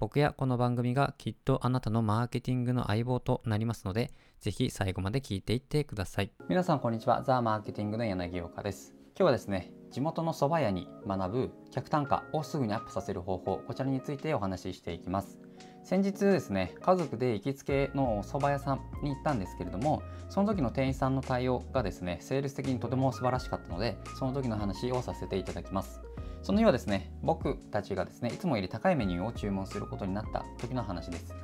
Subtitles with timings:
[0.00, 6.30] 僕やこの番組がきっとあなたのマーケティングの相棒となりますので、ぜひ最後まで聞いていってください。
[6.48, 7.24] 皆さんこんにちは。
[7.24, 8.94] ザ・マーケティングの柳岡です。
[9.16, 15.40] 今日はですね、地元の蕎麦屋に学ぶ客単価をすぐにアップさせる方法、こちらについてお話ししていきます。
[15.82, 26.00] 先日ですね、家族で行きつけの蕎麦屋さんに行ったんですけれども、その時の店員さんの対応がですね、セールス的にとても素晴らしかったので、その時の話をさせていただきます。
[26.42, 31.34] その日はですね、僕たちがですね、いつもより高いメニューを注文することになった時の話です。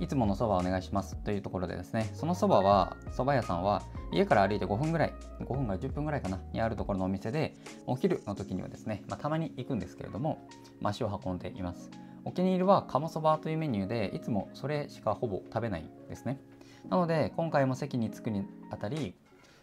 [0.00, 7.54] いつものそばお願いしますというところでですね、そのそばは、蕎麦屋さんは家から歩いて5分ぐらい、5分から10分ぐらいかな、にあるところのお店で、
[7.86, 10.46] お昼の時にはですね、まあ、たまに行くんですけれども、
[10.80, 11.90] まあ、足を運んでいます。
[12.24, 16.40] お気に入りは鴨そばというメニューで、いつもそれしかほぼ食べないんですね。
[16.88, 19.14] なので、今回も席に着くにあたり、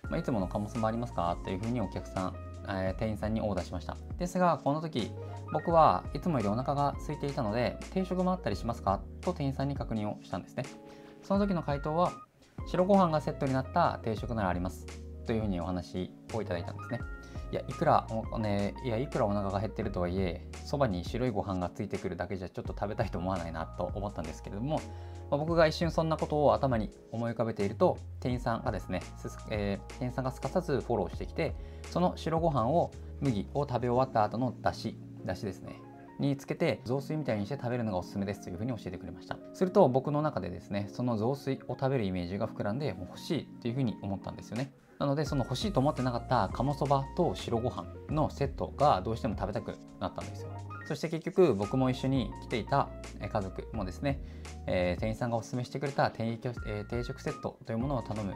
[0.09, 1.37] まあ、いつもの鴨そばありますか？
[1.43, 2.35] というふうにお客さん
[2.69, 3.97] え、店員さんにオーダーしました。
[4.17, 5.11] ですがこの時
[5.53, 9.01] 僕はいつもよりお腹が空いていたので定食もあったりしますか？
[9.21, 10.63] と店員さんに確認をしたんですね。
[11.23, 12.13] その時の回答は
[12.67, 14.85] 白ご飯がセットになった定食ならあります。
[15.25, 16.99] というふうにお話をいただいたんですね。
[17.51, 24.77] いやいくらお,、ね、いやいくらお腹が減ってるとはいえそばに白いご飯がついてくるだけじゃちょっと食べたいと思わないなと思ったんですけれども、
[25.29, 29.01] まあ、僕が一瞬そんなことを頭に思い浮かべていると店員さんがですね、
[29.49, 31.53] えー、店員さんがすかさずフォローしてきて
[31.89, 35.75] その白ご飯を麦を食べ終わった後のだしだしですね
[36.19, 39.39] につけて雑炊みたいにして食べるのがおすすめですというふうに教えてくれました。
[39.53, 44.71] すると僕の中でですねその雑炊を食べるイメージが膨らんでも欲しいというふうに思ったんですよね。
[45.01, 50.51] なのでその欲しいと思ってなかった鴨そばと白ご飯のセットがどうしても食べたくなったんですよ。
[50.85, 52.87] そして結局僕も一緒に来ていた
[53.19, 54.21] 家族もですね、
[54.67, 58.35] えー、店員さんがおすすめしてくれた定,、えー、定食セットというものを頼む,、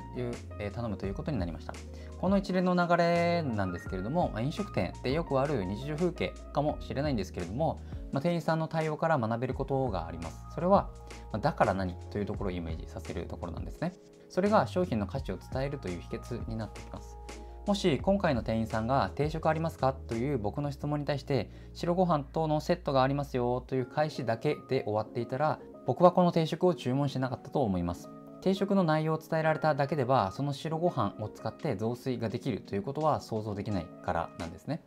[0.57, 1.73] えー、頼むということになりました。
[2.19, 10.37] この一連の流れなんですけれども、ま、飲食店でよくある日常風景かもしれないんですけれども、まあ、店員さんの対応から学べることがあります。
[10.55, 10.89] それは、
[11.31, 13.93] まあ、だから何というところをイメージさせるところなんですね。
[14.35, 17.17] それが商品の価値を伝えるという秘訣になってきます。
[17.65, 28.09] もし今回の店員さんが定食ありますかという僕の質問に対して白ご飯とのセットがありますよという開始だけで終わっていたら僕はこの定食を注文しなかったと思います。
[28.41, 34.83] 定食の内容を伝えられただけではその白ご飯を使って雑炊ができるということは想像できないからなんですね。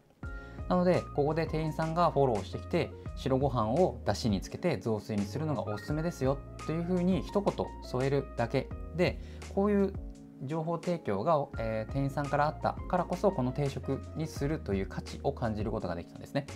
[0.68, 8.68] なのでここで店員さんがフォローしてきて白ご飯をだしにつけて雑炊にするのがおすすめですよというふうに一言添えるだけ。
[8.96, 9.20] で
[9.54, 9.92] こういう
[10.44, 16.46] 情報提供が、えー、店員さんからあったからこそこの定食にするという価値を感じることができたんですね。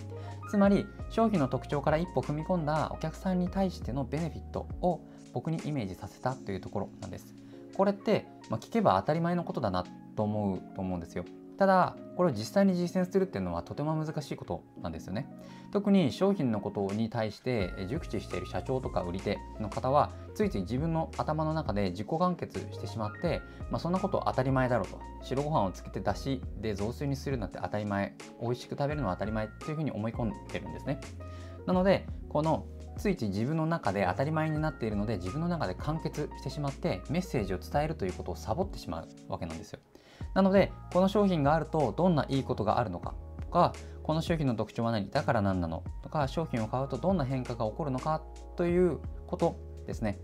[0.49, 5.01] つまり商品の特徴から一歩踏み込んだお客さんに対してのベネフィットを
[5.33, 7.35] 僕にイメージさせたというところなんです。
[7.75, 9.83] これって、まあ、聞けば当たり前のことだな
[10.15, 11.25] と思うと思うんですよ。
[11.57, 15.27] ただこれを実際に実践するっていうのはとても難しいことなんですよね。
[15.71, 24.99] 特に商品のことに対して熟知している社長とか売り手の方はついつい自分の頭の中で自己完結してしまって、まあ、そんなこと当たり前だろうと。
[25.23, 30.99] 白ご飯をつけてだしで雑炊にするなんて当たり前美味しく食べるのは当たり前っていうふうに思い込んでるんですね。
[31.65, 32.65] なのでこの
[32.97, 39.79] ついつい自分の中で当たり前になっているので自分の中で完結してしまってメッセージを伝えるということをサボってしまうわけなんですよ。
[40.33, 43.13] なのでこの商品があるとどんないいことがあるのか？
[43.41, 45.09] とかこの商品の特徴は何？
[45.09, 45.83] だから何なの？
[46.01, 48.21] とか商品を買うとどんな変化が起こるのか？
[48.55, 49.55] ということ
[49.87, 50.19] ですね。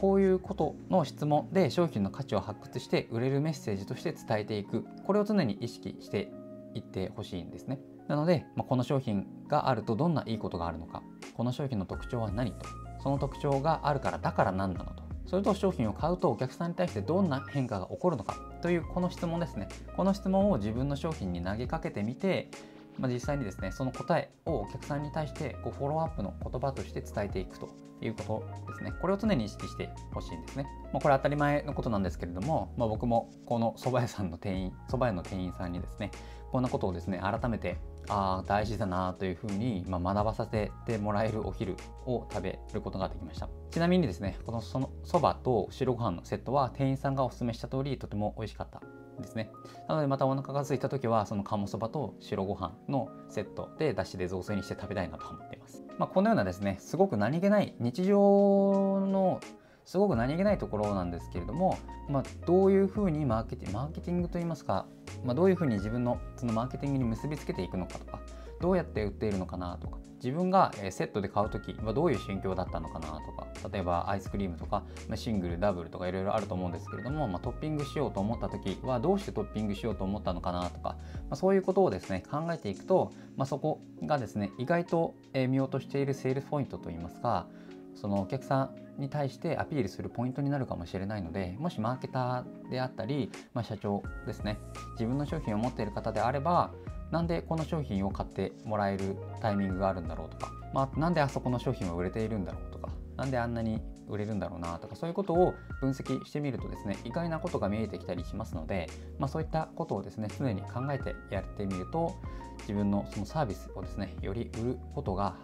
[0.00, 4.84] こういうことの質問で商品の価値を発掘して売れるメッセージとして伝えていく。
[5.06, 6.32] これを常に意識して
[6.74, 7.78] いってほしいんですね。
[8.08, 11.04] なので、まあ、この商品があるとどんないいことがあるのか？
[11.36, 12.66] この商品の特徴は何と？
[13.04, 15.03] その特徴があるからだから何なのと？
[15.26, 19.68] それと商品を買うとお客さんに対してどんな変化が起こるのかというこの質問ですね。
[19.96, 22.50] この質問を自分の商品に投げかけてみて
[22.98, 27.68] まあ、実際にですねその答えをお客さんに対してこうフォローアップの言葉として伝えていくと
[28.00, 28.92] いうことですね。
[29.00, 36.10] これを常に意識してほしいんですね、まあ、これ当たり前のことなんですけれども、まあ、僕もこの蕎麦屋さんの店員蕎麦屋の店員さんにですね
[36.52, 37.78] こんなことをですね改めて
[38.08, 43.48] ああ大事だなというふうに、ま学ばさせてもらえるお昼を食べることができました。
[43.70, 48.80] ちなみにですねこのそのそばと白ご飯のセットは店員さんがお勧めした通りとても美味しかった
[49.20, 49.50] ですね。
[49.88, 59.40] なのでまたお腹が空いた時はその鴨そばと白ご飯のセットでだしで雑炊にして食べたいなと思っています、まあ、このようなですねすごく何気ない日常の
[59.84, 61.78] すごく何気ないところなんですけれども、
[62.08, 64.86] まあ、どういうふうにマーケティングマーケティングといいますか、
[65.24, 68.20] まあ、どういうふうに自分のそのマーケティングに結びつけていくのかとか
[68.60, 74.82] どうやって売っているのかなとか自分がセットで買う時はどういう心境だったのかなとか例えばアイスクリームとか
[75.16, 80.96] シングルダブルとかいろいろあると思うんですけれども、まあ、トッピングしようと思った時はどうしてトッピングしようと思ったのかなとか、ま
[81.32, 87.46] あ、そういうことをですね考えていくと、まあ、そこがですね意外と見ようとしているセールスポイントといいますか
[87.94, 94.58] そのお客さんに対してアピールするポイントになるかもしれないのでもしマーケターであったり、まあ、社長ですね。
[94.92, 96.72] 自分の商品を持っている方であれば
[97.10, 108.88] なんでこの商品を買ってもらえるタイミングがあるんだろうとか、まあ、なんであそこの商品は売れているんだろうとかなんであんなに売れるんだろうなとかそういうことを分析してみるとですね意外なことが見えてきたりしますので、
[109.18, 112.14] まあ、そういったことをですね常に考えてやってみると
[112.60, 115.36] 自分のそのサービスをですねより売ることが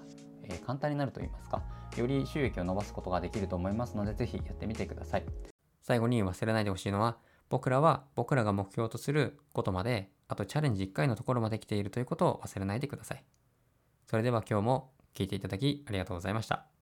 [0.66, 1.62] 簡単になるといいますか
[1.98, 5.24] より収益を伸ばすことができると思いますのでぜひやってみてください。
[5.82, 7.16] 最後に忘れないでほしいのは
[7.48, 13.24] 僕らは僕らが目標とすることまであとチャレンジ1回のところまで来ているということを忘れないでください。
[14.06, 16.69] それでは今日も聞いていただきありがとうございました。